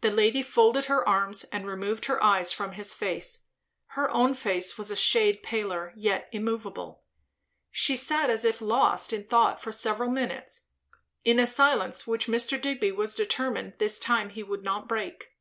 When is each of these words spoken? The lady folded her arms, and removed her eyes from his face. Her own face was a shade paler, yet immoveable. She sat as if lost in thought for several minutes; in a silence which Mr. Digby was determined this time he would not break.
The 0.00 0.10
lady 0.10 0.42
folded 0.42 0.86
her 0.86 1.08
arms, 1.08 1.44
and 1.52 1.64
removed 1.64 2.06
her 2.06 2.20
eyes 2.20 2.52
from 2.52 2.72
his 2.72 2.92
face. 2.92 3.44
Her 3.90 4.10
own 4.10 4.34
face 4.34 4.76
was 4.76 4.90
a 4.90 4.96
shade 4.96 5.44
paler, 5.44 5.92
yet 5.94 6.28
immoveable. 6.32 7.04
She 7.70 7.96
sat 7.96 8.30
as 8.30 8.44
if 8.44 8.60
lost 8.60 9.12
in 9.12 9.22
thought 9.28 9.62
for 9.62 9.70
several 9.70 10.10
minutes; 10.10 10.62
in 11.24 11.38
a 11.38 11.46
silence 11.46 12.04
which 12.04 12.26
Mr. 12.26 12.60
Digby 12.60 12.90
was 12.90 13.14
determined 13.14 13.74
this 13.78 14.00
time 14.00 14.30
he 14.30 14.42
would 14.42 14.64
not 14.64 14.88
break. 14.88 15.36